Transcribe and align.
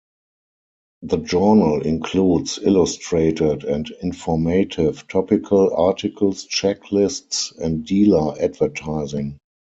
The 1.03 1.17
journal 1.17 1.83
includes 1.83 2.57
illustrated 2.59 3.65
and 3.65 3.87
informative 4.01 5.07
topical 5.07 5.71
articles, 5.75 6.47
checklists 6.47 7.55
and 7.59 7.85
dealer 7.85 8.33
advertising. 8.41 9.37